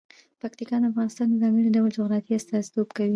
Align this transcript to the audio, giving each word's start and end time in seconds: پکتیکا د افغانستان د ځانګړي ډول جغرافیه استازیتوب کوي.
پکتیکا 0.41 0.75
د 0.81 0.85
افغانستان 0.91 1.27
د 1.29 1.35
ځانګړي 1.41 1.69
ډول 1.75 1.89
جغرافیه 1.97 2.35
استازیتوب 2.39 2.87
کوي. 2.97 3.09